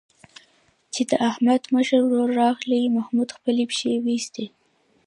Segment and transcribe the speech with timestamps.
[0.93, 4.45] چې د احمد مشر ورور راغی، محمود خپلې پښې وایستلې.